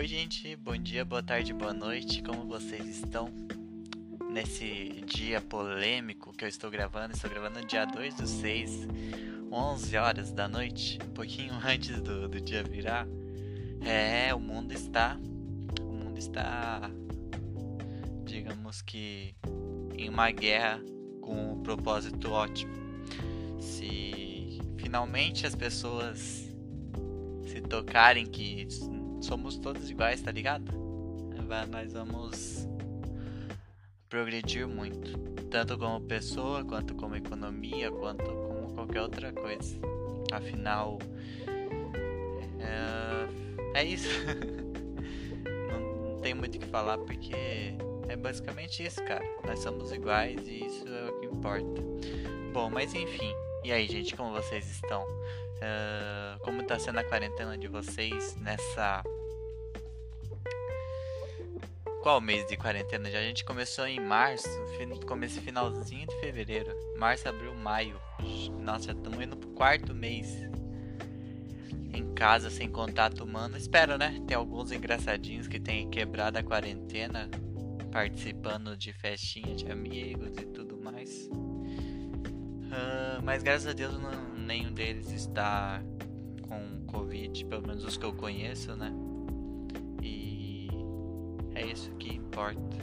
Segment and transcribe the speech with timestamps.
[0.00, 3.28] Oi, gente, bom dia, boa tarde, boa noite, como vocês estão?
[4.30, 8.88] Nesse dia polêmico que eu estou gravando, estou gravando dia 2 do 6,
[9.52, 13.06] 11 horas da noite, um pouquinho antes do, do dia virar.
[13.82, 15.18] É, o mundo está.
[15.82, 16.90] O mundo está.
[18.24, 19.34] Digamos que.
[19.98, 20.80] em uma guerra
[21.20, 22.72] com um propósito ótimo.
[23.60, 26.50] Se finalmente as pessoas
[27.44, 28.66] se tocarem que
[29.20, 30.72] somos todos iguais, tá ligado?
[31.70, 32.68] Nós vamos
[34.08, 35.18] progredir muito,
[35.50, 39.76] tanto como pessoa, quanto como economia, quanto como qualquer outra coisa.
[40.32, 40.98] Afinal,
[42.60, 44.08] é, é isso.
[45.68, 47.34] não, não tem muito o que falar porque
[48.08, 49.24] é basicamente isso, cara.
[49.46, 51.82] Nós somos iguais e isso é o que importa.
[52.52, 53.32] Bom, mas enfim.
[53.62, 55.02] E aí, gente, como vocês estão?
[55.02, 59.02] Uh, como está sendo a quarentena de vocês nessa.
[62.02, 63.10] Qual mês de quarentena?
[63.10, 64.48] Já a gente começou em março,
[65.06, 66.74] comece finalzinho de fevereiro.
[66.96, 68.00] Março, abril, maio.
[68.62, 70.34] Nossa, já estamos indo pro quarto mês
[71.92, 73.58] em casa sem contato humano.
[73.58, 74.18] Espero, né?
[74.26, 77.28] Tem alguns engraçadinhos que têm quebrado a quarentena,
[77.92, 81.28] participando de festinha de amigos e tudo mais.
[82.70, 85.82] Uh, mas graças a Deus não, nenhum deles está
[86.48, 88.92] com Covid, pelo menos os que eu conheço, né?
[90.00, 90.68] E
[91.54, 92.78] é isso que importa.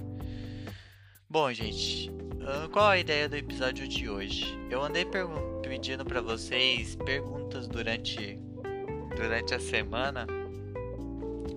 [1.29, 4.45] Bom, gente, uh, qual a ideia do episódio de hoje?
[4.69, 5.05] Eu andei
[5.63, 8.37] pedindo para vocês perguntas durante
[9.15, 10.27] durante a semana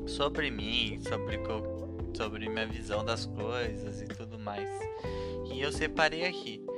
[0.06, 1.38] sobre mim, sobre
[2.16, 4.68] sobre minha visão das coisas e tudo mais.
[5.52, 6.69] E eu separei aqui.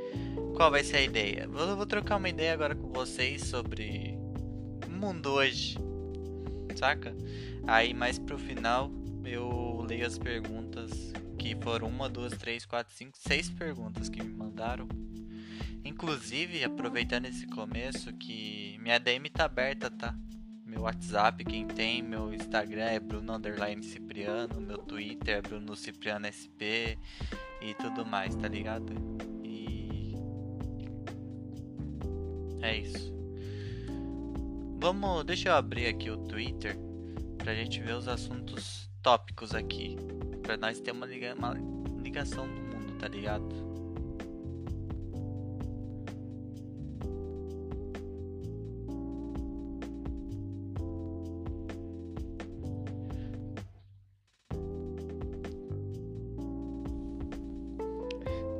[0.54, 1.48] Qual vai ser a ideia?
[1.50, 4.18] Eu vou trocar uma ideia agora com vocês sobre
[4.88, 5.76] mundo hoje,
[6.76, 7.14] saca?
[7.66, 8.90] Aí mais pro final
[9.24, 14.32] eu leio as perguntas que foram uma, duas, três, quatro, cinco, seis perguntas que me
[14.32, 14.86] mandaram.
[15.84, 20.14] Inclusive, aproveitando esse começo que minha DM tá aberta, tá?
[20.64, 26.26] Meu WhatsApp, quem tem, meu Instagram é Bruno Underline Cipriano, meu Twitter é Bruno Cipriano
[26.30, 26.96] SP
[27.60, 29.31] e tudo mais, tá ligado?
[32.62, 33.12] É isso.
[34.78, 36.76] Vamos, deixa eu abrir aqui o Twitter
[37.36, 39.96] pra gente ver os assuntos tópicos aqui,
[40.42, 41.54] pra nós ter uma, liga, uma
[42.00, 43.72] ligação do mundo, tá ligado?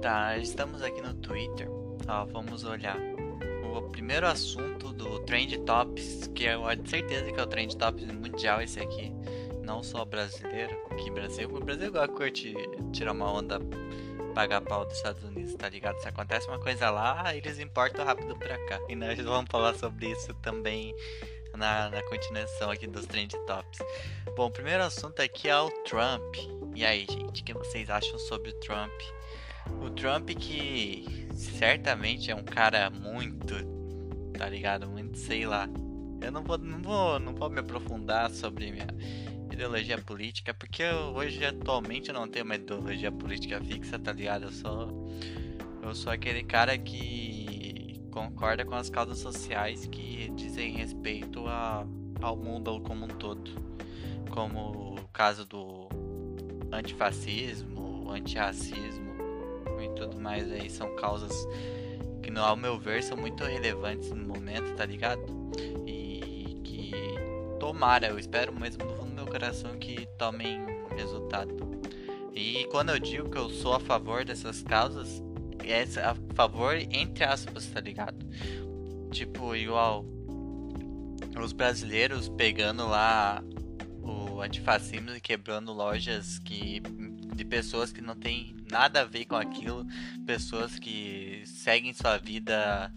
[0.01, 1.69] Tá, estamos aqui no Twitter.
[2.09, 3.12] Ó, vamos olhar
[3.79, 8.05] o primeiro assunto do Trend Tops, que eu tenho certeza que é o Trend Tops
[8.05, 9.13] mundial esse aqui,
[9.63, 12.55] não só brasileiro, que Brasil, o Brasil igual curte
[12.93, 13.61] tirar uma onda,
[14.35, 16.01] pagar pau dos Estados Unidos, tá ligado?
[16.01, 18.81] Se acontece uma coisa lá, eles importam rápido pra cá.
[18.89, 20.95] E nós vamos falar sobre isso também
[21.57, 23.81] na, na continuação aqui dos Trend Tops.
[24.37, 26.37] Bom, o primeiro assunto aqui é o Trump.
[26.75, 28.93] E aí, gente, o que vocês acham sobre o Trump?
[29.81, 33.55] O Trump que certamente é um cara muito,
[34.37, 34.89] tá ligado?
[34.89, 35.69] Muito, sei lá.
[36.21, 38.87] Eu não vou, não vou, não vou me aprofundar sobre minha
[39.53, 44.45] ideologia política, porque eu, hoje atualmente não tenho uma ideologia política fixa, tá ligado?
[44.45, 45.09] Eu sou
[45.83, 51.85] eu sou aquele cara que concorda com as causas sociais que dizem respeito a,
[52.21, 53.51] ao mundo como um todo,
[54.31, 55.89] como o caso do
[56.73, 59.02] antifascismo, antirracismo,
[59.83, 61.47] e tudo mais aí são causas
[62.23, 65.23] que, no, ao meu ver, são muito relevantes no momento, tá ligado?
[65.87, 66.93] E que
[67.59, 70.65] tomara, eu espero mesmo no fundo do meu coração que tomem
[70.97, 71.55] resultado.
[72.35, 75.23] E quando eu digo que eu sou a favor dessas causas,
[75.65, 78.25] é a favor entre aspas, tá ligado?
[79.11, 80.05] Tipo, igual
[81.41, 83.43] os brasileiros pegando lá
[84.03, 86.83] o antifascismo e quebrando lojas que
[87.35, 89.87] de pessoas que não tem nada a ver com aquilo,
[90.27, 92.93] pessoas que seguem sua vida,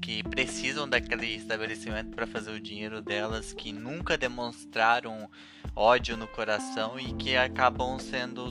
[0.00, 5.28] que precisam daquele estabelecimento para fazer o dinheiro delas, que nunca demonstraram
[5.74, 8.50] ódio no coração e que acabam sendo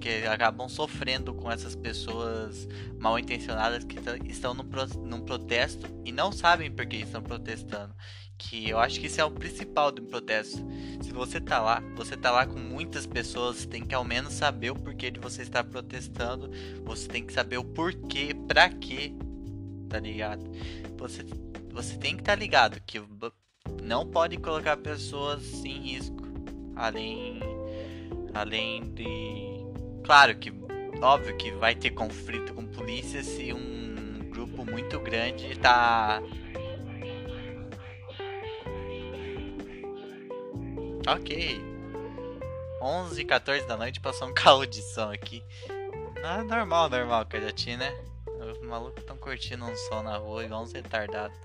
[0.00, 2.66] que acabam sofrendo com essas pessoas
[2.98, 3.96] mal intencionadas que
[4.28, 7.94] estão num, protesto e não sabem por que estão protestando
[8.38, 10.58] que eu acho que isso é o principal do protesto.
[11.02, 14.32] Se você tá lá, você tá lá com muitas pessoas, você tem que ao menos
[14.32, 16.50] saber o porquê de você estar protestando,
[16.84, 19.12] você tem que saber o porquê, pra quê,
[19.88, 20.44] tá ligado?
[20.98, 21.24] Você,
[21.70, 23.00] você tem que estar tá ligado que
[23.82, 26.22] não pode colocar pessoas em risco,
[26.76, 27.40] Além.
[28.34, 29.64] Além de.
[30.04, 30.52] Claro que.
[31.00, 36.22] Óbvio que vai ter conflito com polícia se um grupo muito grande tá.
[41.06, 41.60] Ok.
[42.80, 45.42] 11 14 da noite passou um carro de som aqui.
[46.22, 47.92] Ah, normal, normal, Cajati, né?
[48.26, 51.36] Os malucos estão curtindo um som na rua igual uns retardados.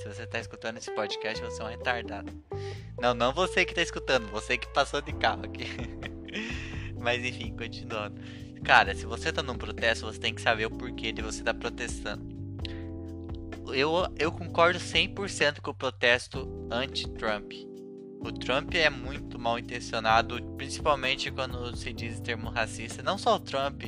[0.00, 2.32] Se você tá escutando esse podcast, você é um retardado.
[3.00, 5.66] Não, não você que tá escutando, você que passou de carro aqui.
[6.98, 8.20] Mas enfim, continuando.
[8.64, 11.52] Cara, se você tá num protesto, você tem que saber o porquê de você tá
[11.52, 12.24] protestando.
[13.72, 17.52] Eu, eu concordo 100% com o protesto anti-Trump.
[18.20, 23.02] O Trump é muito mal intencionado, principalmente quando se diz termo racista.
[23.02, 23.82] Não só o Trump,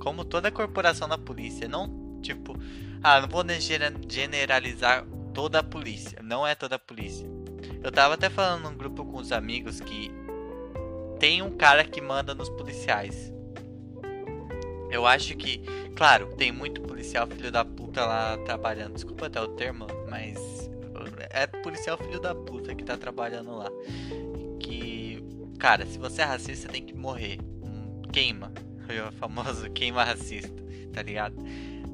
[0.00, 1.68] como toda a corporação da polícia.
[1.68, 2.58] Não, tipo,
[3.02, 3.44] ah, não vou
[4.08, 6.18] generalizar toda a polícia.
[6.20, 7.28] Não é toda a polícia.
[7.82, 10.10] Eu tava até falando num grupo com os amigos que
[11.20, 13.32] tem um cara que manda nos policiais.
[14.90, 15.58] Eu acho que,
[15.94, 18.94] claro, tem muito policial filho da puta lá trabalhando.
[18.94, 20.55] Desculpa até o termo, mas
[21.30, 23.70] é policial filho da puta que tá trabalhando lá.
[24.60, 25.22] Que,
[25.58, 27.38] cara, se você é racista, tem que morrer.
[28.12, 28.52] Queima.
[29.08, 30.62] O famoso queima racista,
[30.92, 31.36] tá ligado?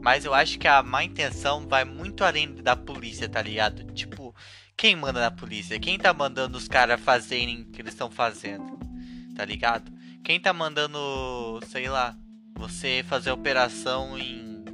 [0.02, 3.84] Mas eu acho que a má intenção vai muito além da polícia, tá ligado?
[3.92, 4.34] Tipo,
[4.76, 5.78] quem manda na polícia?
[5.78, 8.78] Quem tá mandando os caras fazerem o que eles estão fazendo?
[9.36, 9.90] Tá ligado?
[10.24, 12.16] Quem tá mandando, sei lá,
[12.54, 14.64] você fazer operação em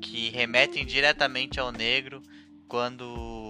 [0.00, 2.22] que remetem diretamente ao negro
[2.68, 3.41] quando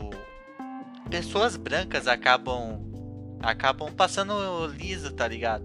[1.13, 2.81] pessoas brancas acabam
[3.43, 5.63] acabam passando liso, tá ligado?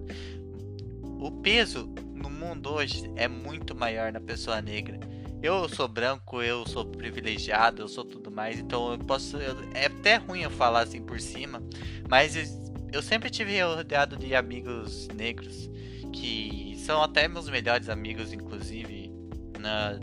[1.02, 5.00] O peso no mundo hoje é muito maior na pessoa negra.
[5.42, 9.38] Eu sou branco, eu sou privilegiado, eu sou tudo mais, então eu posso.
[9.38, 11.64] Eu, é até ruim eu falar assim por cima,
[12.10, 12.44] mas eu,
[12.92, 15.70] eu sempre tive rodeado de amigos negros
[16.12, 19.14] que são até meus melhores amigos, inclusive.
[19.58, 19.98] Na,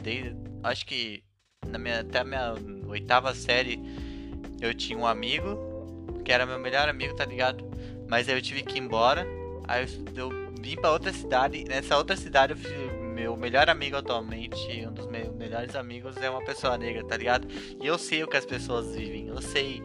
[0.62, 1.22] acho que
[1.68, 2.54] na minha, até a minha
[2.88, 3.78] oitava série
[4.64, 5.74] eu tinha um amigo
[6.24, 7.64] que era meu melhor amigo, tá ligado?
[8.08, 9.26] Mas aí eu tive que ir embora.
[9.68, 9.84] Aí
[10.16, 11.64] eu, eu vim para outra cidade.
[11.64, 14.56] Nessa outra cidade, eu, meu melhor amigo atualmente,
[14.86, 17.46] um dos meus melhores amigos, é uma pessoa negra, tá ligado?
[17.80, 19.28] E eu sei o que as pessoas vivem.
[19.28, 19.82] Eu sei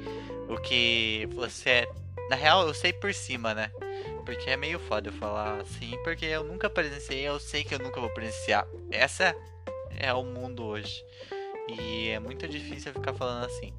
[0.48, 1.92] o que você é.
[2.30, 3.72] Na real, eu sei por cima, né?
[4.26, 7.80] Porque é meio foda eu falar assim, porque eu nunca presenciei, eu sei que eu
[7.80, 8.66] nunca vou presenciar.
[8.92, 9.36] Essa
[9.98, 11.04] é o mundo hoje.
[11.68, 13.74] E é muito difícil ficar falando assim.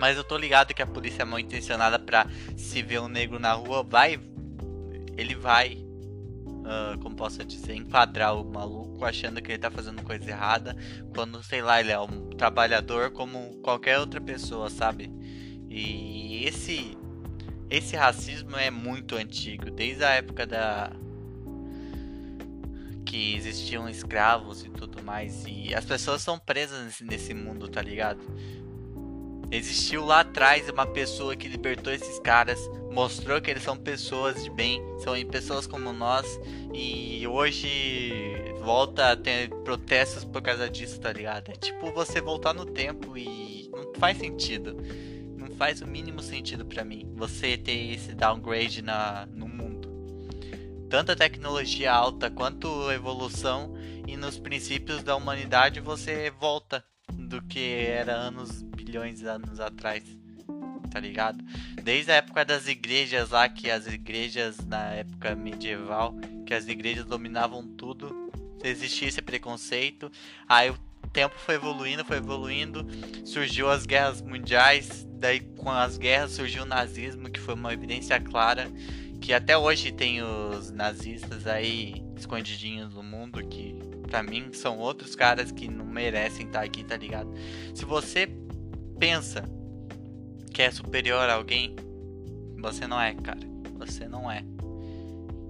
[0.00, 2.26] Mas eu tô ligado que a polícia é mal intencionada pra
[2.56, 4.18] se ver um negro na rua, vai.
[5.14, 5.74] Ele vai.
[5.74, 10.74] Uh, como posso dizer, enquadrar o maluco achando que ele tá fazendo coisa errada.
[11.14, 15.12] Quando, sei lá, ele é um trabalhador como qualquer outra pessoa, sabe?
[15.68, 16.96] E esse.
[17.68, 20.90] Esse racismo é muito antigo, desde a época da.
[23.04, 25.44] Que existiam escravos e tudo mais.
[25.46, 28.20] E as pessoas são presas nesse, nesse mundo, tá ligado?
[29.50, 32.60] Existiu lá atrás uma pessoa que libertou esses caras,
[32.90, 36.38] mostrou que eles são pessoas de bem, são pessoas como nós,
[36.72, 41.50] e hoje volta a ter protestos por causa disso, tá ligado?
[41.50, 44.76] É tipo você voltar no tempo e não faz sentido.
[45.36, 49.88] Não faz o mínimo sentido para mim você ter esse downgrade na, no mundo.
[50.88, 53.74] Tanto a tecnologia alta quanto evolução
[54.06, 60.02] e nos princípios da humanidade você volta do que era anos bilhões de anos atrás.
[60.90, 61.44] Tá ligado?
[61.82, 66.14] Desde a época das igrejas lá, que as igrejas na época medieval,
[66.44, 68.32] que as igrejas dominavam tudo,
[68.64, 70.10] existia esse preconceito.
[70.48, 70.78] Aí o
[71.12, 72.84] tempo foi evoluindo, foi evoluindo,
[73.24, 78.18] surgiu as guerras mundiais, daí com as guerras surgiu o nazismo, que foi uma evidência
[78.20, 78.68] clara
[79.20, 83.78] que até hoje tem os nazistas aí escondidinhos no mundo que
[84.10, 87.32] para mim são outros caras que não merecem estar tá aqui, tá ligado?
[87.72, 88.28] Se você
[88.98, 89.44] pensa
[90.52, 91.76] que é superior a alguém,
[92.58, 93.40] você não é, cara.
[93.78, 94.44] Você não é.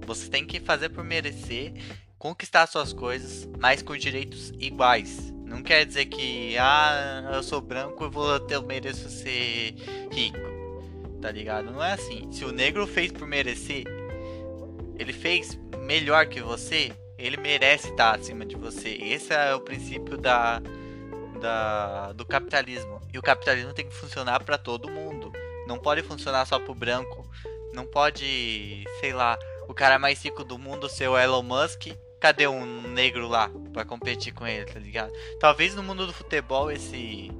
[0.07, 1.73] Você tem que fazer por merecer,
[2.19, 5.33] conquistar suas coisas, mas com direitos iguais.
[5.45, 9.75] Não quer dizer que, ah, eu sou branco e vou eu mereço ser
[10.12, 10.38] rico.
[11.21, 11.73] Tá ligado?
[11.73, 12.31] Não é assim.
[12.31, 13.85] Se o negro fez por merecer,
[14.99, 18.89] ele fez melhor que você, ele merece estar acima de você.
[18.89, 20.61] Esse é o princípio da,
[21.41, 23.00] da do capitalismo.
[23.12, 25.33] E o capitalismo tem que funcionar para todo mundo.
[25.67, 27.29] Não pode funcionar só pro branco.
[27.73, 31.89] Não pode, sei lá, o cara mais rico do mundo ser o Elon Musk.
[32.19, 35.12] Cadê um negro lá para competir com ele, tá ligado?
[35.39, 37.31] Talvez no mundo do futebol esse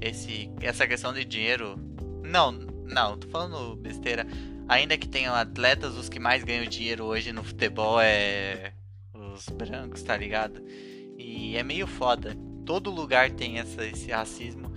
[0.00, 1.76] esse essa questão de dinheiro
[2.22, 4.26] não, não, tô falando besteira.
[4.68, 8.72] Ainda que tenham atletas, os que mais ganham dinheiro hoje no futebol é
[9.12, 10.62] os brancos, tá ligado?
[11.18, 12.36] E é meio foda.
[12.64, 14.72] Todo lugar tem essa, esse racismo.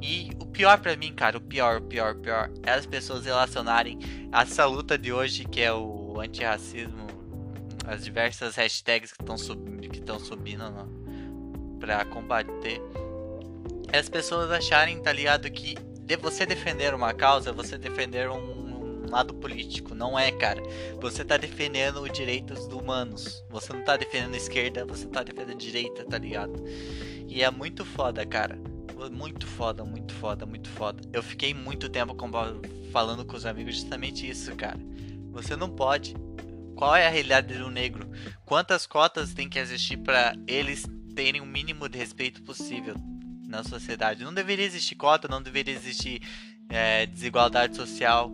[0.00, 3.24] E o pior para mim, cara, o pior, o pior, o pior, é as pessoas
[3.24, 3.98] relacionarem
[4.32, 7.06] essa luta de hoje, que é o antirracismo,
[7.86, 10.64] as diversas hashtags que estão sub, que subindo
[11.78, 12.80] para combater.
[13.92, 18.65] É as pessoas acharem, tá ligado, que de você defender uma causa, você defender um,
[19.10, 19.94] lado político.
[19.94, 20.62] Não é, cara.
[21.00, 23.44] Você tá defendendo os direitos humanos.
[23.50, 26.62] Você não tá defendendo a esquerda, você tá defendendo a direita, tá ligado?
[27.28, 28.58] E é muito foda, cara.
[29.12, 31.02] Muito foda, muito foda, muito foda.
[31.12, 32.16] Eu fiquei muito tempo
[32.90, 34.78] falando com os amigos justamente isso, cara.
[35.32, 36.14] Você não pode.
[36.74, 38.08] Qual é a realidade do negro?
[38.44, 42.94] Quantas cotas tem que existir para eles terem o mínimo de respeito possível
[43.46, 44.24] na sociedade?
[44.24, 46.22] Não deveria existir cota, não deveria existir
[46.68, 48.30] é, desigualdade social.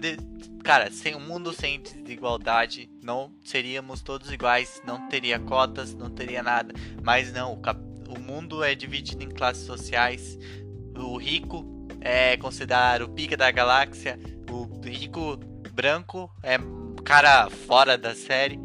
[0.00, 0.16] De...
[0.62, 6.42] Cara, sem um mundo sem desigualdade, não seríamos todos iguais, não teria cotas, não teria
[6.42, 6.74] nada.
[7.02, 10.36] Mas não, o cap o mundo é dividido em classes sociais.
[10.96, 11.64] O rico
[12.00, 14.18] é considerado o pica da galáxia.
[14.50, 15.36] O rico
[15.72, 16.58] branco é
[17.04, 18.58] cara fora da série,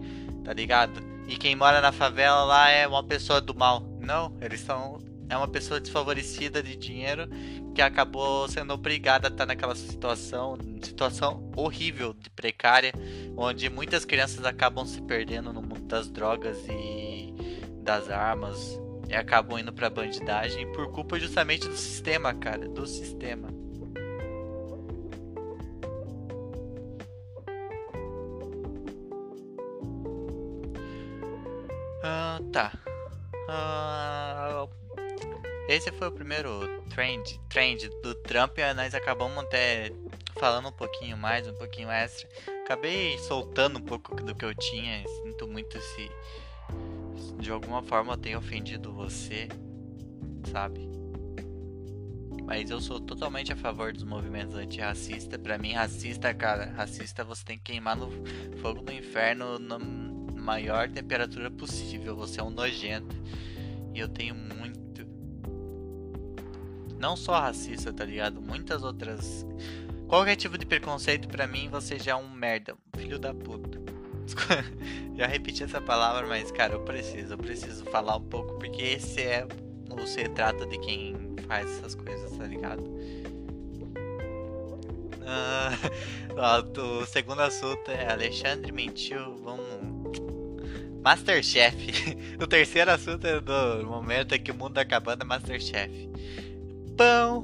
[0.44, 1.02] tá ligado?
[1.28, 3.82] E quem mora na favela lá é uma pessoa do mal.
[4.00, 5.00] Não, eles são.
[5.28, 7.28] É uma pessoa desfavorecida de dinheiro
[7.74, 12.94] que acabou sendo obrigada a estar naquela situação, situação horrível, de precária,
[13.36, 17.34] onde muitas crianças acabam se perdendo no mundo das drogas e
[17.82, 18.80] das armas,
[19.10, 22.68] e acabam indo pra bandidagem por culpa justamente do sistema, cara.
[22.68, 23.50] Do sistema.
[32.04, 32.72] Ah, tá.
[33.50, 34.68] Ah,
[35.68, 39.92] esse foi o primeiro trend, trend do Trump e nós acabamos até
[40.40, 42.28] falando um pouquinho mais, um pouquinho extra.
[42.64, 45.04] Acabei soltando um pouco do que eu tinha.
[45.24, 46.10] Sinto muito se
[47.40, 49.48] de alguma forma eu tenho ofendido você,
[50.52, 50.90] sabe?
[52.46, 55.40] Mas eu sou totalmente a favor dos movimentos antirracistas.
[55.42, 58.12] Pra mim, racista, cara, racista você tem que queimar no
[58.62, 62.16] fogo do inferno na maior temperatura possível.
[62.16, 63.16] Você é um nojento.
[63.94, 64.75] E eu tenho muito.
[67.06, 68.42] Não só racista, tá ligado?
[68.42, 69.46] Muitas outras.
[70.08, 72.76] Qualquer tipo de preconceito, pra mim, você já é um merda.
[72.98, 73.80] Filho da puta.
[75.16, 79.22] Já repeti essa palavra, mas cara, eu preciso, eu preciso falar um pouco, porque esse
[79.22, 79.48] é
[79.88, 81.16] o retrato de quem
[81.48, 82.84] faz essas coisas, tá ligado?
[86.36, 89.66] Uh, o segundo assunto é Alexandre mentiu, vamos.
[91.02, 91.76] Masterchef.
[92.42, 96.10] o terceiro assunto é do momento é que o mundo tá acabando é Masterchef.
[96.98, 97.44] Pão!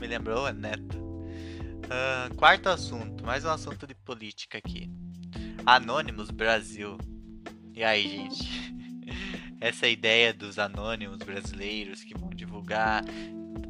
[0.00, 0.98] Me lembrou, Neto.
[0.98, 4.90] Uh, quarto assunto, mais um assunto de política aqui.
[5.64, 6.98] Anônimos Brasil.
[7.72, 8.74] E aí, gente?
[9.60, 13.04] Essa ideia dos anônimos brasileiros que vão divulgar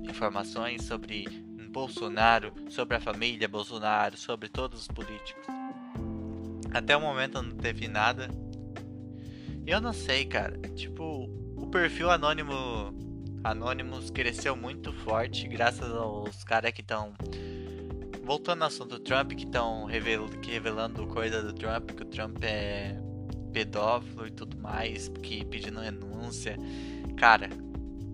[0.08, 1.26] informações sobre
[1.70, 5.44] Bolsonaro, sobre a família Bolsonaro, sobre todos os políticos.
[6.72, 8.30] Até o momento não teve nada.
[9.66, 10.56] Eu não sei, cara.
[10.74, 13.05] Tipo, o perfil anônimo
[13.46, 17.14] Anonymous cresceu muito forte graças aos caras que estão
[18.24, 22.42] voltando ao assunto do Trump, que estão revelando, revelando coisa do Trump, que o Trump
[22.42, 23.00] é
[23.52, 26.56] pedófilo e tudo mais, que pedindo renúncia.
[27.16, 27.48] Cara,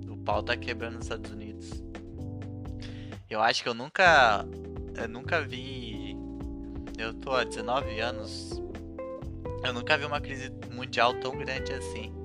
[0.06, 1.82] o pau tá quebrando nos Estados Unidos.
[3.30, 4.46] Eu acho que eu nunca.
[4.94, 6.14] Eu nunca vi.
[6.98, 8.62] Eu tô há 19 anos.
[9.64, 12.21] Eu nunca vi uma crise mundial tão grande assim.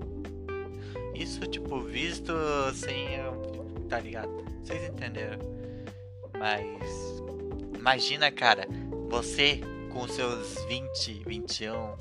[1.18, 2.32] Isso, tipo, visto
[2.70, 3.08] assim.
[3.90, 4.30] Tá ligado?
[4.64, 5.40] Vocês entenderam?
[6.38, 7.18] Mas
[7.88, 8.68] Imagina, cara,
[9.08, 9.62] você
[9.94, 11.96] com seus 20, 21,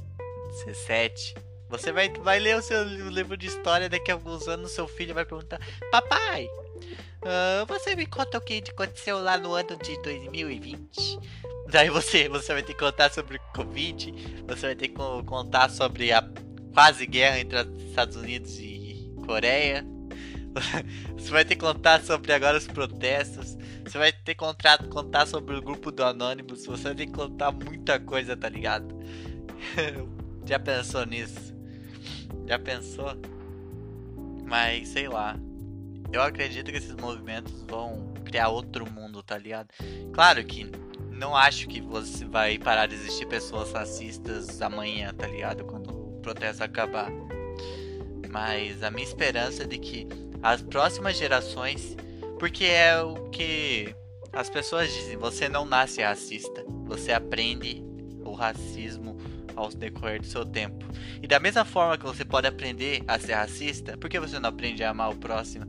[0.66, 1.36] 17.
[1.68, 4.72] Você vai, vai ler o seu livro de história daqui a alguns anos.
[4.72, 5.60] Seu filho vai perguntar:
[5.92, 11.20] Papai, uh, você me conta o que aconteceu lá no ano de 2020?
[11.68, 14.12] Daí você, você vai ter que contar sobre Covid.
[14.48, 16.28] Você vai ter que contar sobre a
[16.74, 18.75] quase guerra entre os Estados Unidos e
[19.26, 19.84] Coreia.
[21.16, 23.56] Você vai ter que contar sobre agora os protestos.
[23.84, 24.78] Você vai ter que contar,
[25.26, 26.64] sobre o grupo do Anonymous.
[26.66, 28.94] Você vai ter que contar muita coisa, tá ligado?
[30.46, 31.54] Já pensou nisso?
[32.46, 33.12] Já pensou?
[34.44, 35.36] Mas sei lá.
[36.12, 39.68] Eu acredito que esses movimentos vão criar outro mundo, tá ligado?
[40.12, 40.70] Claro que
[41.10, 45.64] não acho que você vai parar de existir pessoas racistas amanhã, tá ligado?
[45.64, 47.10] Quando o protesto acabar.
[48.28, 50.06] Mas a minha esperança é de que
[50.42, 51.96] as próximas gerações,
[52.38, 53.94] porque é o que
[54.32, 57.82] as pessoas dizem, você não nasce racista, Você aprende
[58.24, 59.16] o racismo
[59.56, 60.84] ao decorrer do seu tempo.
[61.22, 64.50] E da mesma forma que você pode aprender a ser racista, por que você não
[64.50, 65.66] aprende a amar o próximo?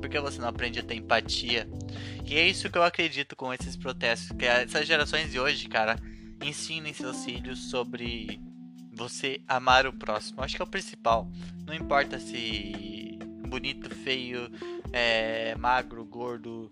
[0.00, 1.68] Por que você não aprende a ter empatia?
[2.24, 4.36] E é isso que eu acredito com esses protestos.
[4.36, 5.96] Que essas gerações de hoje, cara,
[6.42, 8.40] ensinem seus filhos sobre
[8.96, 10.42] você amar o próximo.
[10.42, 11.28] Acho que é o principal.
[11.66, 14.50] Não importa se bonito, feio,
[14.92, 16.70] é, magro, gordo,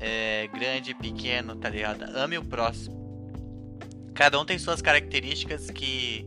[0.00, 2.02] é, grande, pequeno, tá ligado?
[2.16, 2.96] Ame o próximo.
[4.14, 6.26] Cada um tem suas características que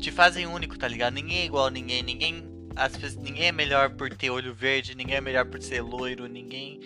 [0.00, 1.14] te fazem único, tá ligado?
[1.14, 2.44] Ninguém é igual a ninguém, ninguém,
[2.74, 6.26] as pessoas, ninguém é melhor por ter olho verde, ninguém é melhor por ser loiro,
[6.26, 6.80] ninguém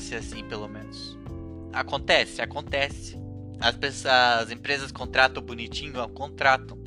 [0.00, 1.18] ser assim, pelo menos.
[1.72, 3.21] Acontece, acontece.
[3.60, 6.78] As, pessoas, as empresas contratam bonitinho, ó, contratam.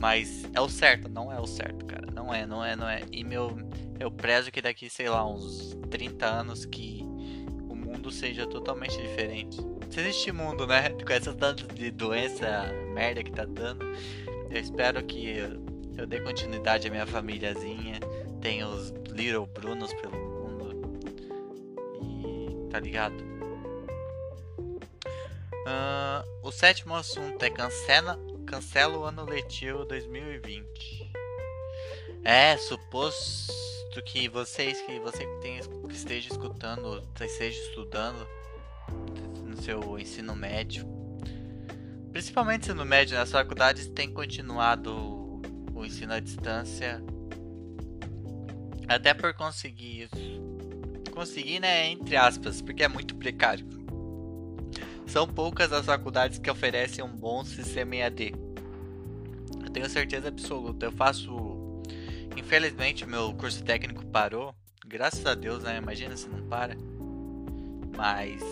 [0.00, 2.10] Mas é o certo, não é o certo, cara.
[2.12, 3.02] Não é, não é, não é.
[3.12, 3.56] E meu,
[3.98, 7.02] eu prezo que daqui, sei lá, uns 30 anos que
[7.68, 9.56] o mundo seja totalmente diferente.
[9.90, 10.90] Se existe mundo, né?
[11.06, 13.84] Com essa tanto de doença merda que tá dando,
[14.50, 15.62] eu espero que eu,
[15.96, 18.00] eu dê continuidade à minha famíliazinha.
[18.40, 20.98] Tenha os Little Brunos pelo mundo.
[22.02, 23.33] E tá ligado?
[25.64, 31.10] Uh, o sétimo assunto é cancela, cancela o ano letivo 2020.
[32.22, 38.26] É, suposto que vocês que você que, tem, que esteja escutando, esteja estudando
[39.42, 40.86] no seu ensino médio,
[42.12, 45.40] principalmente ensino médio, nas faculdades tem continuado
[45.74, 47.02] o ensino à distância
[48.86, 50.10] até por conseguir
[51.10, 53.83] conseguir, né, entre aspas, porque é muito precário.
[55.14, 58.34] São poucas as faculdades que oferecem um bom sistema EAD.
[59.62, 60.86] Eu tenho certeza absoluta.
[60.86, 61.54] Eu faço
[62.36, 64.52] Infelizmente, meu curso técnico parou.
[64.84, 65.78] Graças a Deus, né?
[65.78, 66.76] Imagina se não para.
[67.96, 68.42] Mas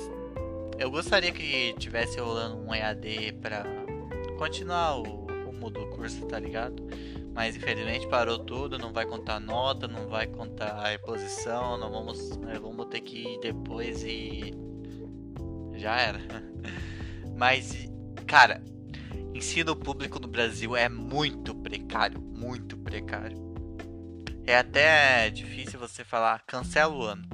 [0.79, 3.65] eu gostaria que tivesse rolando um EAD para
[4.39, 6.81] continuar o rumo do curso, tá ligado?
[7.35, 12.37] Mas infelizmente parou tudo, não vai contar nota, não vai contar a reposição, não vamos,
[12.37, 14.55] né, vamos ter que ir depois e
[15.75, 16.21] já era.
[17.43, 17.91] Mas
[18.25, 18.63] cara,
[19.35, 23.37] ensino público no Brasil é muito precário, muito precário.
[24.47, 27.25] É até difícil você falar cancela o ano.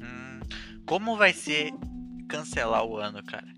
[0.00, 0.40] Hum,
[0.86, 1.70] como vai ser
[2.30, 3.48] cancelar o ano, cara?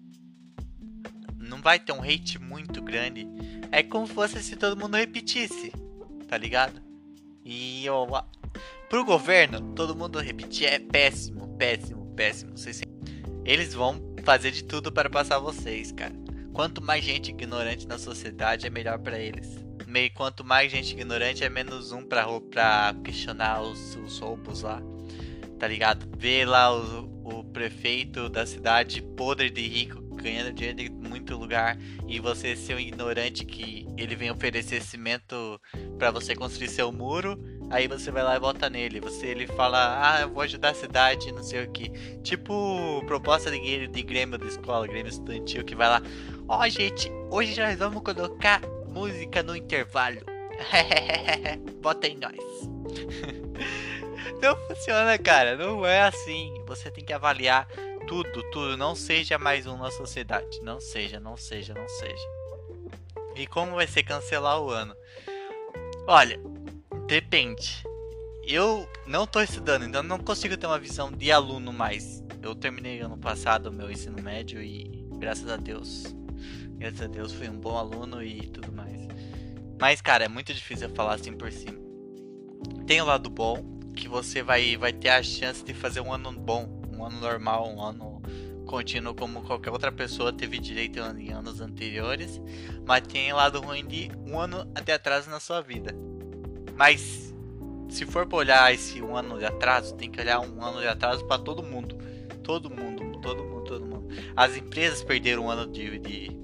[1.36, 3.24] Não vai ter um hate muito grande.
[3.70, 5.70] É como se fosse se todo mundo repetisse,
[6.28, 6.82] tá ligado?
[7.44, 8.04] E eu,
[8.88, 12.52] pro governo, todo mundo repetir é péssimo, péssimo, péssimo.
[13.44, 16.14] Eles vão fazer de tudo para passar vocês, cara.
[16.52, 21.44] Quanto mais gente ignorante na sociedade, é melhor para eles meio quanto mais gente ignorante,
[21.44, 24.80] é menos um pra, pra questionar os, os roubos lá.
[25.59, 26.09] Tá ligado?
[26.16, 31.78] Ver lá o, o prefeito da cidade podre de rico ganhando dinheiro em muito lugar
[32.06, 35.61] e você ser um ignorante que ele vem oferecer cimento
[35.98, 37.38] para você construir seu muro,
[37.70, 39.00] aí você vai lá e vota nele.
[39.00, 41.90] Você ele fala: "Ah, eu vou ajudar a cidade, não sei o que".
[42.22, 46.02] Tipo, proposta de, de Grêmio da escola, Grêmio estudantil que vai lá:
[46.48, 50.20] "Ó, oh, gente, hoje nós vamos colocar música no intervalo.
[51.80, 52.37] Bota em nós.
[54.42, 55.56] não funciona, cara.
[55.56, 56.62] Não é assim.
[56.66, 57.66] Você tem que avaliar
[58.06, 58.76] tudo, tudo.
[58.76, 60.61] Não seja mais um na sociedade.
[60.62, 62.28] Não seja, não seja, não seja.
[63.37, 64.94] E como vai ser cancelar o ano?
[66.06, 66.38] Olha,
[67.10, 67.82] depende.
[68.46, 72.22] Eu não tô estudando, então não consigo ter uma visão de aluno mais.
[72.40, 76.14] Eu terminei ano passado o meu ensino médio e graças a Deus
[76.78, 79.06] Graças a Deus fui um bom aluno e tudo mais.
[79.78, 81.78] Mas, cara, é muito difícil eu falar assim por cima.
[82.86, 86.32] Tem o lado bom, que você vai, vai ter a chance de fazer um ano
[86.32, 88.22] bom, um ano normal, um ano
[88.66, 92.40] contínuo como qualquer outra pessoa teve direito em anos anteriores.
[92.86, 95.94] Mas tem o lado ruim de um ano de atraso na sua vida.
[96.80, 97.34] Mas
[97.90, 100.86] se for para olhar esse um ano de atraso, tem que olhar um ano de
[100.86, 101.98] atraso para todo mundo.
[102.42, 104.08] Todo mundo, todo mundo, todo mundo.
[104.34, 106.40] As empresas perderam um ano de, de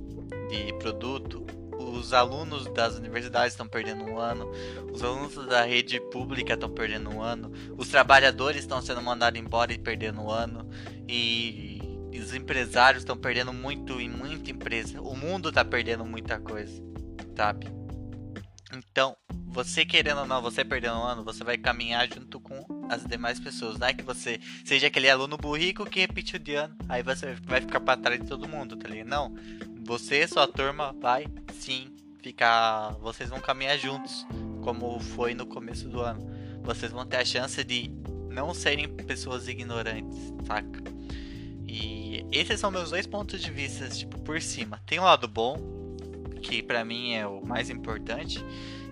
[0.49, 1.45] de produto,
[1.77, 4.51] os alunos das universidades estão perdendo um ano,
[4.93, 9.73] os alunos da rede pública estão perdendo um ano, os trabalhadores estão sendo mandados embora
[9.73, 10.69] e perdendo um ano,
[11.09, 11.81] e,
[12.13, 15.01] e os empresários estão perdendo muito em muita empresa.
[15.01, 16.83] O mundo está perdendo muita coisa,
[17.35, 17.67] sabe?
[18.73, 23.05] Então, você querendo ou não, você perdendo um ano, você vai caminhar junto com as
[23.05, 23.79] demais pessoas.
[23.79, 27.61] Não é que você seja aquele aluno burrico que repetiu de ano, aí você vai
[27.61, 29.09] ficar para trás de todo mundo, tá ligado?
[29.09, 29.35] Não
[29.87, 32.91] você sua turma vai sim ficar.
[33.01, 34.27] Vocês vão caminhar juntos,
[34.63, 36.29] como foi no começo do ano.
[36.63, 37.89] Vocês vão ter a chance de
[38.29, 40.83] não serem pessoas ignorantes, saca?
[41.69, 44.83] E esses são meus dois pontos de vista, tipo, por cima.
[44.85, 45.57] Tem um lado bom,
[46.47, 48.45] que para mim é o mais importante,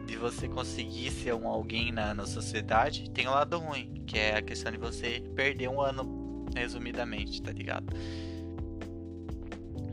[0.07, 3.09] de você conseguir ser um alguém na, na sociedade.
[3.11, 7.41] Tem o um lado ruim, que é a questão de você perder um ano, resumidamente,
[7.41, 7.95] tá ligado?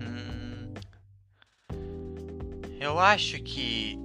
[0.01, 0.73] Hum,
[2.79, 3.99] eu acho que.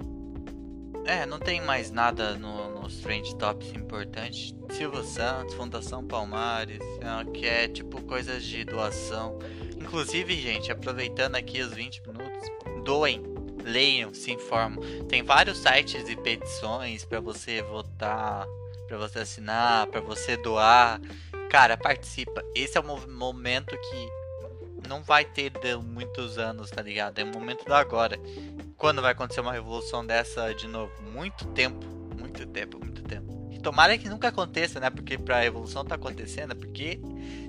[1.05, 4.53] É, não tem mais nada no, nos trend tops importantes.
[4.69, 9.39] Silvio Santos, Fundação Palmares, é, que é tipo coisas de doação.
[9.77, 13.36] Inclusive, gente, aproveitando aqui os 20 minutos, doem,
[13.67, 14.81] leiam, se informam.
[15.07, 18.47] Tem vários sites e petições para você votar,
[18.87, 20.99] para você assinar, para você doar.
[21.49, 22.43] Cara, participa.
[22.55, 27.19] Esse é o momento que não vai ter de muitos anos, tá ligado?
[27.19, 28.19] É o momento do agora.
[28.77, 30.91] Quando vai acontecer uma revolução dessa de novo?
[31.01, 31.85] Muito tempo,
[32.17, 33.49] muito tempo, muito tempo.
[33.51, 34.89] E tomara que nunca aconteça, né?
[34.89, 36.99] Porque pra revolução tá acontecendo, porque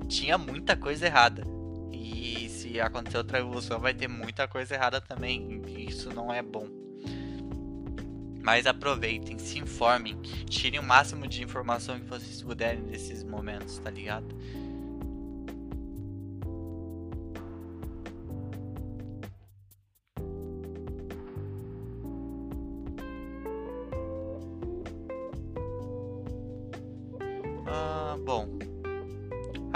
[0.08, 1.57] tinha muita coisa errada.
[2.68, 5.62] Se acontecer outra revolução, vai ter muita coisa errada também.
[5.66, 6.68] E isso não é bom.
[8.42, 13.90] Mas aproveitem, se informem, tirem o máximo de informação que vocês puderem nesses momentos, tá
[13.90, 14.34] ligado?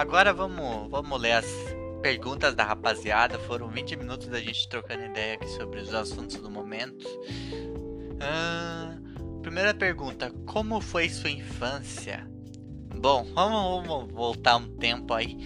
[0.03, 1.72] Agora vamos, vamos ler as
[2.03, 3.39] perguntas da rapaziada.
[3.39, 7.07] Foram 20 minutos da gente trocando ideia aqui sobre os assuntos do momento.
[9.41, 12.29] Primeira pergunta: Como foi sua infância?
[12.95, 15.39] Bom, vamos, vamos, voltar um tempo aí.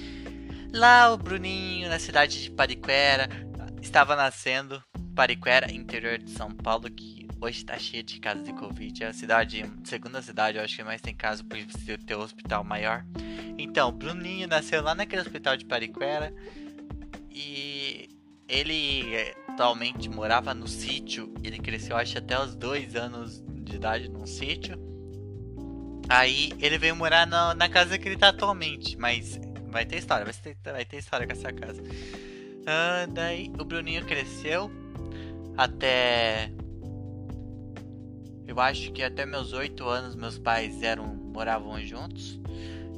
[0.72, 3.28] Lá o Bruninho, na cidade de Pariquera,
[3.80, 4.82] estava nascendo.
[5.14, 9.04] Pariquera, interior de São Paulo, que hoje está cheia de casos de Covid.
[9.04, 11.58] É a cidade, segunda cidade, eu acho que mais tem casos por
[12.04, 13.04] ter um hospital maior.
[13.58, 16.32] Então, Bruninho nasceu lá naquele hospital de Pariquera
[17.30, 18.08] e
[18.48, 21.32] ele eh, atualmente morava no sítio.
[21.42, 24.78] Ele cresceu, acho, até os dois anos de idade num sítio.
[26.08, 30.24] Aí ele veio morar na, na casa que ele tá atualmente, mas vai ter história,
[30.24, 31.82] vai ter, vai ter história com essa casa.
[32.66, 34.70] Ah, daí o Bruninho cresceu
[35.56, 36.50] até.
[38.46, 42.40] Eu acho que até meus oito anos meus pais eram moravam juntos.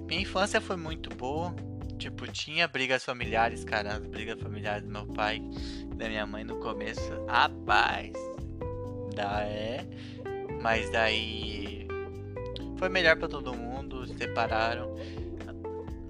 [0.07, 1.55] Minha infância foi muito boa.
[1.99, 3.95] Tipo, tinha brigas familiares, cara.
[3.95, 5.43] As brigas familiares do meu pai
[5.97, 7.13] da minha mãe no começo.
[7.27, 8.13] Rapaz.
[9.15, 9.85] Da é.
[10.63, 11.87] Mas daí.
[12.77, 14.07] Foi melhor para todo mundo.
[14.07, 14.95] Se separaram.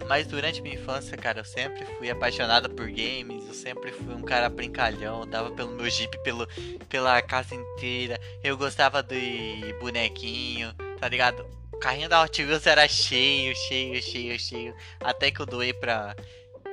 [0.08, 3.46] Mas durante minha infância, cara, eu sempre fui apaixonado por games.
[3.46, 5.28] Eu sempre fui um cara brincalhão.
[5.28, 6.48] Dava pelo meu jeep pelo,
[6.88, 8.18] pela casa inteira.
[8.42, 11.44] Eu gostava de bonequinho, tá ligado?
[11.70, 14.74] O carrinho da Hot Wheels era cheio, cheio, cheio, cheio.
[15.00, 16.16] Até que eu doei pra,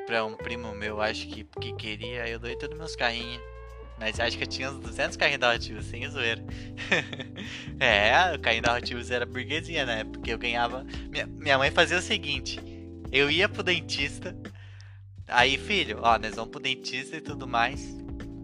[0.07, 2.27] pra um primo meu, acho que, que queria.
[2.29, 3.43] Eu doei todos meus carrinhos.
[3.99, 6.41] Mas acho que eu tinha uns 200 carrinhos da Hot Wheels, sem zoeira.
[7.79, 10.05] é, o carrinho da Hot Wheels era burguesia, né?
[10.05, 10.85] Porque eu ganhava.
[11.09, 12.59] Minha, minha mãe fazia o seguinte:
[13.15, 14.35] eu ia pro dentista.
[15.27, 17.95] Aí, filho, ó, nós vamos pro dentista e tudo mais.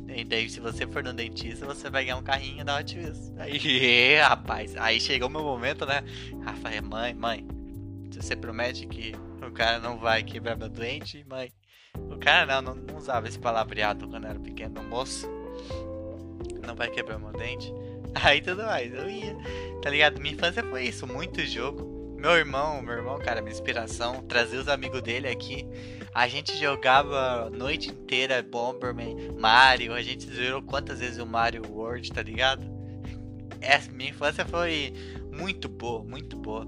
[0.08, 3.34] E daí, se você for no dentista, você vai ganhar um carrinho da Hot Wheels.
[3.38, 6.04] Aí, rapaz, aí chegou o meu momento, né?
[6.62, 7.46] Falei, mãe, mãe,
[8.12, 9.14] você promete que
[9.46, 11.52] o cara não vai quebrar meu doente, mãe?
[12.10, 15.30] O cara não, não, não usava esse palavreado quando era pequeno, moço.
[16.66, 17.74] Não vai quebrar meu dente.
[18.16, 19.36] Aí tudo mais, eu ia.
[19.82, 20.20] Tá ligado?
[20.22, 21.91] Minha infância foi isso, muito jogo.
[22.22, 25.66] Meu irmão, meu irmão, cara, minha inspiração, trazer os amigos dele aqui.
[26.14, 31.64] A gente jogava a noite inteira Bomberman, Mario, a gente zerou quantas vezes o Mario
[31.68, 32.64] World, tá ligado?
[33.60, 34.94] Essa minha infância foi
[35.36, 36.64] muito boa, muito boa.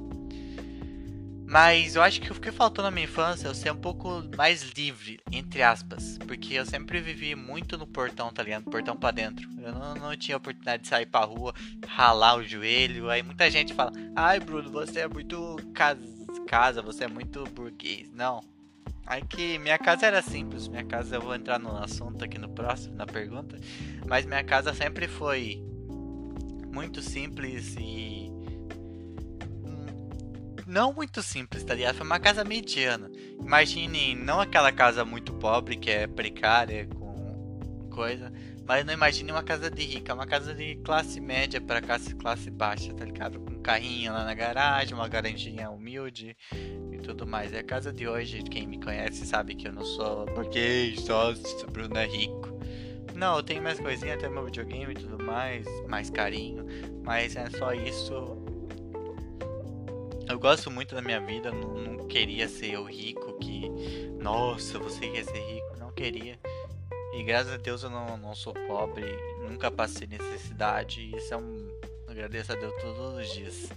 [1.53, 4.23] Mas eu acho que o que faltou na minha infância é eu ser um pouco
[4.35, 6.17] mais livre, entre aspas.
[6.17, 8.63] Porque eu sempre vivi muito no portão, tá ligado?
[8.63, 9.47] Portão pra dentro.
[9.61, 11.53] Eu não, não tinha oportunidade de sair pra rua,
[11.85, 13.07] ralar o joelho.
[13.07, 16.01] Aí muita gente fala: Ai, Bruno, você é muito casa,
[16.47, 18.11] casa você é muito burguês.
[18.11, 18.43] Não,
[19.05, 22.49] Aí que minha casa era simples, minha casa eu vou entrar no assunto aqui no
[22.49, 23.59] próximo, na pergunta,
[24.07, 25.61] mas minha casa sempre foi
[26.73, 28.32] muito simples e
[30.73, 31.95] não muito simples, tá ligado?
[31.95, 33.09] Foi uma casa mediana.
[33.39, 38.33] Imagine não aquela casa muito pobre que é precária com coisa,
[38.65, 42.49] mas não imagine uma casa de rica, uma casa de classe média para classe classe
[42.49, 43.39] baixa, tá ligado?
[43.39, 46.35] Com um carrinho lá na garagem, uma garagem humilde,
[47.03, 47.53] tudo mais.
[47.53, 51.33] É a casa de hoje, quem me conhece sabe que eu não sou burguês, só
[51.71, 52.51] Bruno é rico.
[53.13, 56.65] Não, eu tenho mais coisinha, até meu videogame e tudo mais, mais carinho,
[57.03, 58.42] mas é só isso.
[60.33, 63.69] Eu gosto muito da minha vida, não, não queria ser o rico que.
[64.19, 65.77] Nossa, você quer ser rico?
[65.77, 66.39] Não queria.
[67.13, 69.05] E graças a Deus eu não, não sou pobre,
[69.47, 71.15] nunca passei necessidade.
[71.15, 71.69] Isso é um.
[72.07, 73.69] Agradeço a Deus todos os dias.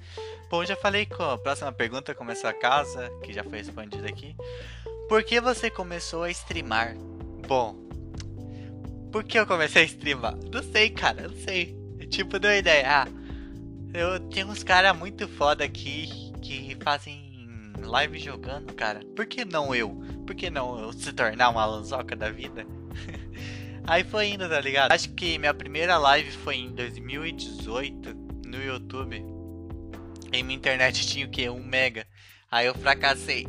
[0.48, 4.34] Bom, já falei com a próxima pergunta, como essa casa, que já foi respondida aqui.
[5.10, 6.96] Por que você começou a streamar?
[7.46, 7.76] Bom,
[9.12, 10.34] por que eu comecei a streamar?
[10.50, 11.76] Não sei, cara, não sei.
[12.08, 13.02] Tipo, deu ideia.
[13.02, 13.08] Ah,
[13.92, 19.00] eu tenho uns caras muito foda aqui que fazem live jogando, cara.
[19.16, 19.90] Por que não eu?
[20.24, 22.64] Por que não eu se tornar uma lanzoca da vida?
[23.86, 24.92] Aí foi indo, tá ligado?
[24.92, 28.14] Acho que minha primeira live foi em 2018
[28.46, 29.24] no YouTube.
[30.32, 31.48] E minha internet tinha o que?
[31.48, 32.06] 1 mega.
[32.50, 33.46] Aí eu fracassei.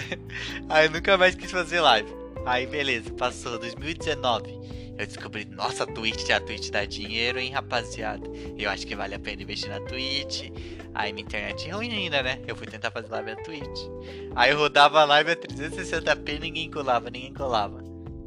[0.68, 2.21] Aí eu nunca mais quis fazer live.
[2.44, 4.62] Aí beleza, passou 2019
[4.98, 8.24] eu descobri, nossa, a Twitch, a Twitch dá dinheiro, hein, rapaziada.
[8.58, 10.50] Eu acho que vale a pena investir na Twitch.
[10.94, 12.40] Aí minha internet é ruim ainda, né?
[12.46, 13.80] Eu fui tentar fazer live na Twitch.
[14.36, 17.82] Aí eu rodava a live a 360p ninguém colava, ninguém colava.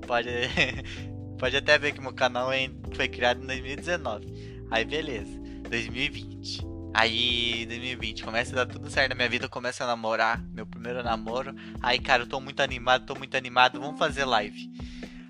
[0.08, 0.30] Pode,
[1.38, 2.50] pode até ver que meu canal
[2.94, 4.66] foi criado em 2019.
[4.72, 6.75] Aí beleza, 2020.
[6.98, 10.66] Aí, 2020, começa a dar tudo certo na minha vida, eu começo a namorar, meu
[10.66, 11.54] primeiro namoro.
[11.82, 14.72] Aí, cara, eu tô muito animado, tô muito animado, vamos fazer live.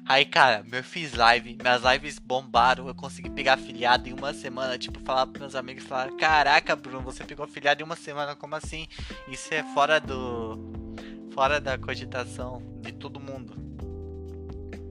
[0.07, 4.77] Aí, cara, eu fiz live, minhas lives bombaram, eu consegui pegar afiliado em uma semana,
[4.77, 8.53] tipo, falar pros meus amigos, falar, caraca, Bruno, você pegou afiliado em uma semana, como
[8.53, 8.87] assim?
[9.27, 10.95] Isso é fora do...
[11.33, 13.55] fora da cogitação de todo mundo,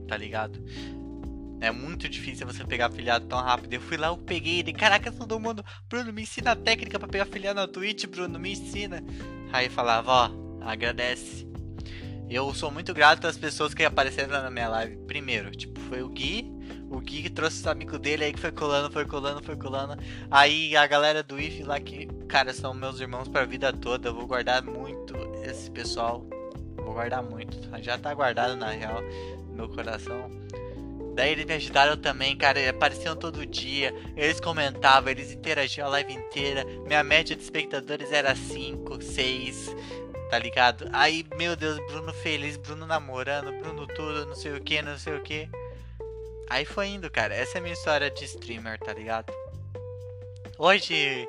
[0.09, 0.61] tá ligado?
[1.65, 3.73] É muito difícil você pegar afiliado tão rápido.
[3.73, 4.71] Eu fui lá, eu peguei ele.
[4.71, 5.65] Caraca, todo mundo.
[5.89, 9.03] Bruno, me ensina a técnica para pegar afiliado na Twitch, Bruno, me ensina.
[9.51, 11.47] Aí falava, ó, agradece.
[12.29, 14.95] Eu sou muito grato às pessoas que apareceram na minha live.
[15.07, 16.53] Primeiro, tipo, foi o Gui.
[16.87, 19.99] O Gui que trouxe os amigos dele aí que foi colando, foi colando, foi colando.
[20.29, 24.09] Aí a galera do IF lá que, cara, são meus irmãos pra vida toda.
[24.09, 26.23] Eu vou guardar muito esse pessoal.
[26.75, 27.57] Vou guardar muito.
[27.81, 29.01] Já tá guardado na real
[29.47, 30.29] no meu coração.
[31.15, 32.69] Daí eles me ajudaram também, cara.
[32.69, 33.93] Apareciam todo dia.
[34.15, 36.65] Eles comentavam, eles interagiam a live inteira.
[36.85, 39.75] Minha média de espectadores era 5, 6
[40.29, 40.89] tá ligado?
[40.91, 45.15] Aí, meu Deus, Bruno feliz, Bruno namorando, Bruno tudo, não sei o que, não sei
[45.15, 45.47] o que.
[46.49, 47.33] Aí foi indo, cara.
[47.33, 49.31] Essa é a minha história de streamer, tá ligado?
[50.57, 51.27] Hoje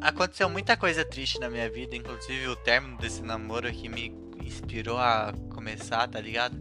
[0.00, 4.98] aconteceu muita coisa triste na minha vida, inclusive o término desse namoro que me inspirou
[4.98, 6.56] a começar, tá ligado?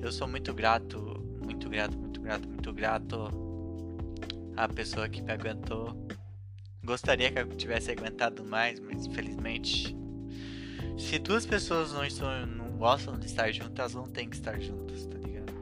[0.00, 1.09] Eu sou muito grato,
[1.50, 3.28] muito grato, muito grato, muito grato
[4.56, 5.96] à pessoa que me aguentou.
[6.84, 9.96] Gostaria que eu tivesse aguentado mais, mas infelizmente
[10.96, 14.60] se duas pessoas não, estão, não gostam de estar juntas, elas não têm que estar
[14.60, 15.52] juntas, tá ligado?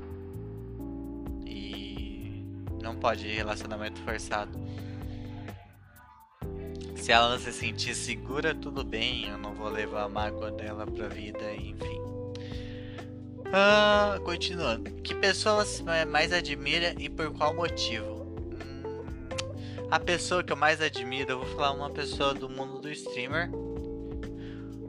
[1.46, 2.44] E
[2.82, 4.58] não pode relacionamento forçado.
[6.96, 11.08] Se ela se sentir segura, tudo bem, eu não vou levar a mágoa dela pra
[11.08, 11.97] vida, enfim.
[13.52, 14.90] Ah, continuando.
[15.02, 18.26] Que pessoa você mais admira e por qual motivo?
[18.64, 22.90] Hum, a pessoa que eu mais admiro, eu vou falar uma pessoa do mundo do
[22.90, 23.50] streamer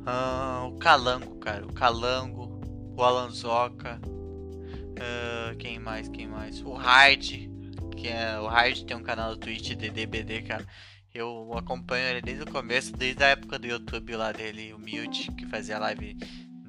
[0.09, 1.65] Uh, o Calango, cara.
[1.65, 2.59] O Calango.
[2.97, 3.99] O Alanzoca.
[4.03, 6.09] Uh, quem mais?
[6.09, 6.61] Quem mais?
[6.61, 7.47] O Hard.
[7.95, 10.65] Que é, o Hard tem um canal do Twitch de DBD, cara.
[11.13, 15.45] Eu acompanho ele desde o começo, desde a época do YouTube lá dele, humilde, que
[15.47, 16.17] fazia live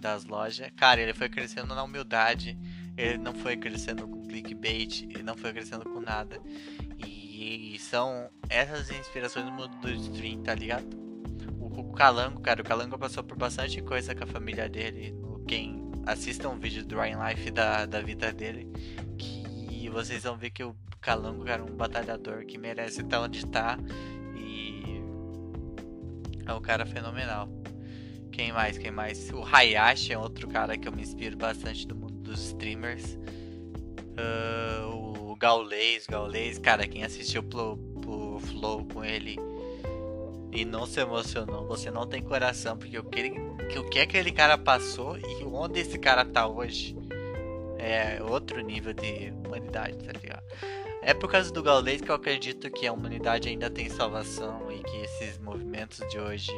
[0.00, 0.70] das lojas.
[0.76, 2.58] Cara, ele foi crescendo na humildade.
[2.96, 6.40] Ele não foi crescendo com clickbait, ele não foi crescendo com nada.
[6.98, 11.00] E, e são essas inspirações do mundo do stream, tá ligado?
[11.80, 15.14] o Calango, cara, o Calango passou por bastante coisa com a família dele.
[15.46, 18.68] Quem assista um vídeo do Ryan Life da, da vida dele,
[19.18, 23.78] que vocês vão ver que o Calango era um batalhador que merece estar onde está
[24.36, 25.00] e
[26.46, 27.48] é um cara fenomenal.
[28.30, 28.78] Quem mais?
[28.78, 29.30] Quem mais?
[29.30, 33.18] O Hayashi é outro cara que eu me inspiro bastante do mundo dos streamers.
[34.16, 39.36] Uh, o Gaulês, Gaulês, cara, quem assistiu pro, pro Flow com ele
[40.52, 44.58] e não se emocionou, você não tem coração, porque o que, o que aquele cara
[44.58, 46.96] passou e onde esse cara tá hoje
[47.78, 50.44] é outro nível de humanidade, tá ligado?
[51.02, 54.82] É por causa do Gaulês que eu acredito que a humanidade ainda tem salvação e
[54.82, 56.52] que esses movimentos de hoje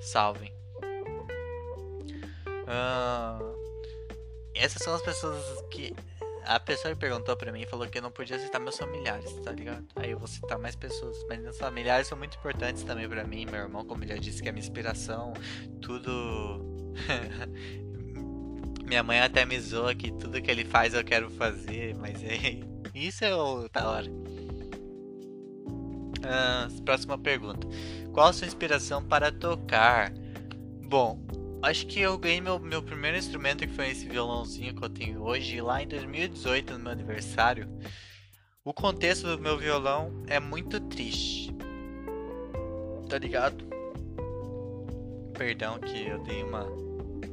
[0.00, 0.59] salvem.
[2.70, 3.52] Uh,
[4.54, 5.92] essas são as pessoas que
[6.44, 9.86] a pessoa perguntou pra mim falou que eu não podia citar meus familiares, tá ligado?
[9.96, 11.16] Aí eu vou citar mais pessoas.
[11.28, 13.46] Mas meus familiares são muito importantes também pra mim.
[13.46, 15.32] Meu irmão, como já disse, que é minha inspiração.
[15.80, 16.64] Tudo.
[18.84, 22.60] minha mãe até me zoa que tudo que ele faz eu quero fazer, mas é.
[22.94, 24.10] Isso é o da hora.
[26.20, 27.66] Uh, próxima pergunta.
[28.12, 30.12] Qual a sua inspiração para tocar?
[30.84, 31.20] Bom,
[31.62, 35.22] acho que eu ganhei meu, meu primeiro instrumento, que foi esse violãozinho que eu tenho
[35.22, 37.68] hoje, lá em 2018, no meu aniversário.
[38.64, 41.54] O contexto do meu violão é muito triste.
[43.08, 43.64] Tá ligado?
[45.36, 46.66] Perdão que eu dei uma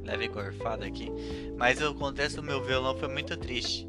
[0.03, 1.11] leve gorfada aqui.
[1.57, 3.85] Mas o contexto do meu violão foi muito triste.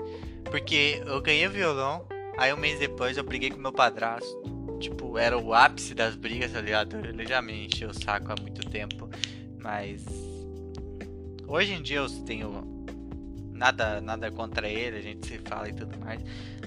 [0.50, 4.42] Porque eu ganhei o violão, aí um mês depois eu briguei com meu padrasto.
[4.80, 6.96] Tipo, era o ápice das brigas, tá ligado?
[7.04, 9.08] Ele já me encheu o saco há muito tempo.
[9.58, 10.04] Mas.
[11.48, 12.84] Hoje em dia eu tenho
[13.54, 16.22] nada nada contra ele, a gente se fala e tudo mais.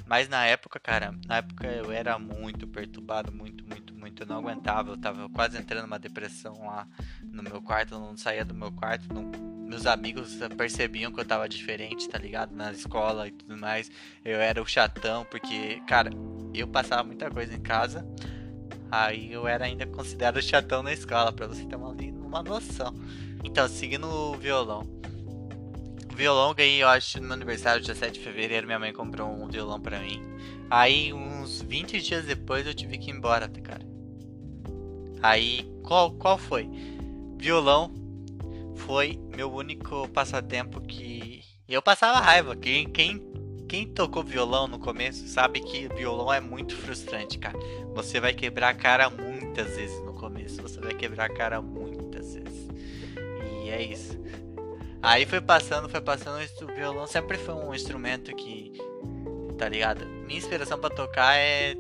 [0.08, 4.24] Mas na época, cara, na época eu era muito perturbado, muito, muito, muito.
[4.24, 6.88] Eu não aguentava, eu tava quase entrando numa depressão lá
[7.24, 9.32] no meu quarto, eu não saía do meu quarto, não...
[9.68, 12.56] meus amigos percebiam que eu tava diferente, tá ligado?
[12.56, 13.90] Na escola e tudo mais.
[14.26, 16.10] Eu era o chatão, porque, cara,
[16.56, 18.04] eu passava muita coisa em casa.
[18.92, 22.94] Aí eu era ainda considerado chatão na escola, pra você ter uma, uma noção.
[23.44, 25.02] Então, seguindo o violão
[26.22, 29.48] violão ganhei, eu acho, no meu aniversário, dia 7 de fevereiro, minha mãe comprou um
[29.48, 30.22] violão pra mim.
[30.70, 33.84] Aí, uns 20 dias depois, eu tive que ir embora, tá, cara.
[35.20, 36.70] Aí, qual, qual foi?
[37.38, 37.92] Violão
[38.76, 42.56] foi meu único passatempo que eu passava raiva.
[42.56, 43.20] Quem, quem,
[43.68, 47.58] quem tocou violão no começo sabe que violão é muito frustrante, cara.
[47.96, 50.62] Você vai quebrar a cara muitas vezes no começo.
[50.62, 51.81] Você vai quebrar a cara muitas
[53.72, 54.20] é isso.
[55.02, 58.74] Aí foi passando, foi passando, o violão sempre foi um instrumento que,
[59.58, 60.06] tá ligado?
[60.06, 61.76] Minha inspiração para tocar é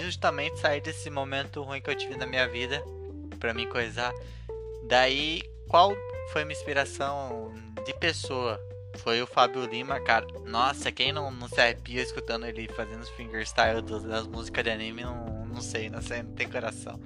[0.00, 2.82] justamente sair desse momento ruim que eu tive na minha vida,
[3.38, 4.12] para mim coisar.
[4.88, 5.94] Daí, qual
[6.32, 7.52] foi minha inspiração
[7.86, 8.60] de pessoa?
[8.98, 10.26] Foi o Fábio Lima, cara.
[10.44, 15.02] Nossa, quem não, não se arrepia escutando ele fazendo os fingerstyle das músicas de anime,
[15.02, 16.98] não, não sei, não sei, não tem coração.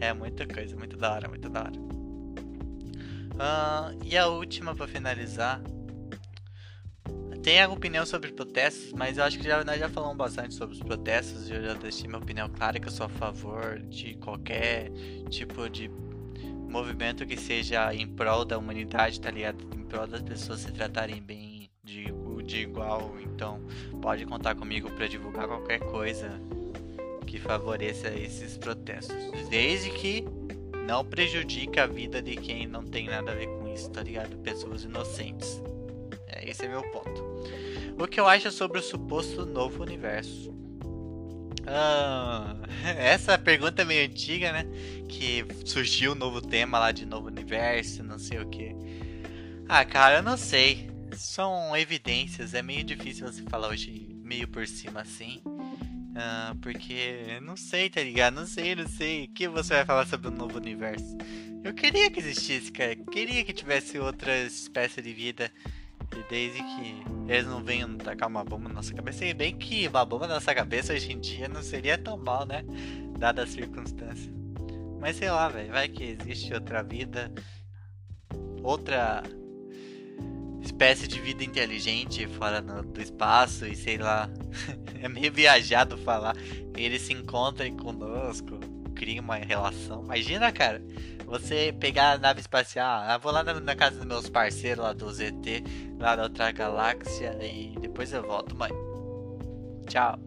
[0.00, 2.01] É muita coisa, muito da hora, muito da hora.
[3.34, 5.60] Uh, e a última para finalizar.
[7.42, 10.76] Tem a opinião sobre protestos, mas eu acho que já, nós já falamos bastante sobre
[10.76, 14.14] os protestos e eu já deixei minha opinião clara que eu sou a favor de
[14.14, 14.92] qualquer
[15.28, 15.90] tipo de
[16.72, 19.64] movimento que seja em prol da humanidade, tá ligado?
[19.74, 22.14] Em prol das pessoas se tratarem bem de,
[22.44, 23.12] de igual.
[23.20, 23.60] Então
[24.00, 26.30] pode contar comigo para divulgar qualquer coisa
[27.26, 29.16] que favoreça esses protestos.
[29.50, 30.24] Desde que
[30.86, 34.36] não prejudica a vida de quem não tem nada a ver com isso, tá ligado?
[34.38, 35.62] Pessoas inocentes.
[36.26, 37.22] É, esse é meu ponto.
[37.98, 40.54] O que eu acho sobre o suposto novo universo?
[41.66, 42.56] Ah,
[42.98, 44.66] essa pergunta é meio antiga, né?
[45.08, 48.74] Que surgiu um novo tema lá de novo universo, não sei o que.
[49.68, 50.90] Ah, cara, eu não sei.
[51.14, 55.42] São evidências, é meio difícil você falar hoje meio por cima assim.
[56.14, 58.34] Ah, porque não sei, tá ligado?
[58.34, 59.24] Não sei, não sei.
[59.24, 61.16] O que você vai falar sobre o novo universo?
[61.64, 62.94] Eu queria que existisse, cara.
[62.96, 65.50] Queria que tivesse outra espécie de vida.
[66.28, 69.24] Desde que eles não venham tacar uma bomba na nossa cabeça.
[69.24, 72.44] E bem que uma bomba na nossa cabeça hoje em dia não seria tão mal,
[72.44, 72.62] né?
[73.18, 74.30] Dadas as circunstâncias.
[75.00, 75.72] Mas sei lá, velho.
[75.72, 77.32] Vai que existe outra vida.
[78.62, 79.22] Outra
[80.62, 84.28] espécie de vida inteligente fora no, do espaço e sei lá.
[85.00, 86.36] é meio viajado falar.
[86.76, 88.58] Eles se encontram conosco,
[88.94, 90.04] criam uma relação.
[90.04, 90.82] Imagina, cara,
[91.26, 93.02] você pegar a nave espacial.
[93.06, 95.64] Ah, vou lá na, na, casa dos meus parceiros lá do ZT,
[95.98, 98.70] lá da outra galáxia, e depois eu volto, mãe.
[99.88, 100.18] Tchau.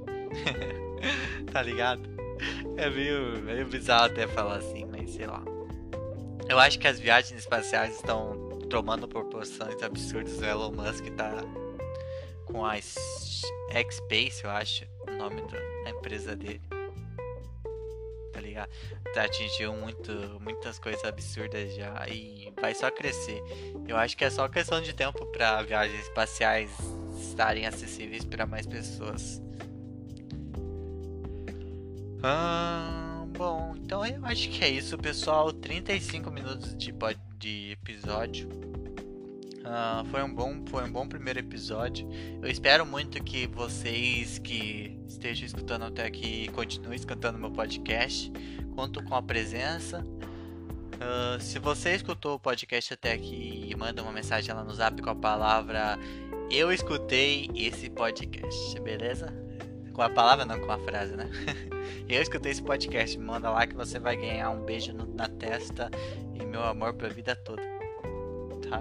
[1.52, 2.02] tá ligado?
[2.78, 5.44] É meio, meio bizarro até falar assim, mas sei lá.
[6.50, 10.40] Eu acho que as viagens espaciais estão tomando proporções absurdas.
[10.40, 11.32] O Elon Musk tá
[12.46, 16.62] com a X-Space, eu acho, o nome da empresa dele.
[18.32, 18.70] Tá ligado?
[19.14, 23.42] Tá, atingiu muito, muitas coisas absurdas já e vai só crescer.
[23.88, 26.70] Eu acho que é só questão de tempo para viagens espaciais
[27.18, 29.42] estarem acessíveis para mais pessoas.
[32.22, 35.54] Ah, bom, então eu acho que é isso, pessoal.
[35.54, 36.92] 35 minutos de,
[37.38, 38.50] de episódio.
[39.66, 42.08] Uh, foi, um bom, foi um bom primeiro episódio.
[42.42, 48.32] Eu espero muito que vocês que estejam escutando até aqui continuem escutando meu podcast.
[48.76, 50.06] Conto com a presença.
[50.96, 55.10] Uh, se você escutou o podcast até aqui manda uma mensagem lá no zap com
[55.10, 56.00] a palavra
[56.50, 59.34] Eu escutei esse podcast, beleza?
[59.92, 61.30] Com a palavra, não com a frase, né?
[62.08, 65.90] Eu escutei esse podcast, manda lá que você vai ganhar um beijo no, na testa
[66.56, 67.62] meu amor pra vida toda.
[68.70, 68.80] Tá?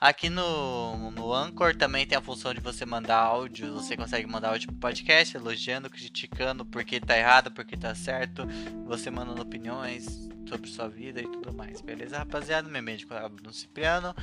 [0.00, 3.72] Aqui no, no Anchor também tem a função de você mandar áudio.
[3.74, 8.46] Você consegue mandar áudio pro podcast, elogiando, criticando, porque tá errado, porque tá certo.
[8.86, 11.80] Você mandando opiniões sobre sua vida e tudo mais.
[11.80, 12.68] Beleza, rapaziada?
[12.68, 14.14] Meu médico é no Cipriano,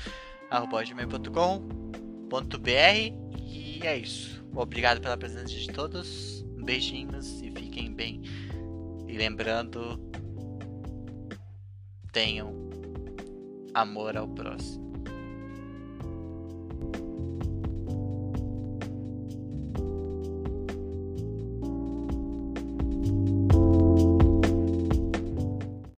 [0.49, 0.84] arroba
[3.39, 4.45] E é isso.
[4.53, 6.43] Obrigado pela presença de todos.
[6.63, 8.22] Beijinhos e fiquem bem.
[9.07, 9.99] E lembrando,
[12.11, 12.69] tenham
[13.74, 14.91] amor ao próximo.